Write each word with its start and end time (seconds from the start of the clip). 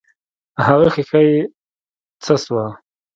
هغه 0.65 0.87
ښيښه 0.93 1.19
يې 1.29 1.37
څه 2.23 2.33
سوه. 2.43 2.65